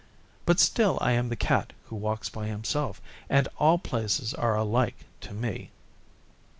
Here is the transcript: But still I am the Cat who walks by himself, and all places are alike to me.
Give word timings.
But 0.47 0.59
still 0.59 0.97
I 0.99 1.11
am 1.11 1.29
the 1.29 1.35
Cat 1.35 1.73
who 1.85 1.95
walks 1.95 2.27
by 2.27 2.47
himself, 2.47 2.99
and 3.29 3.47
all 3.59 3.77
places 3.77 4.33
are 4.33 4.57
alike 4.57 5.05
to 5.19 5.31
me. 5.31 5.69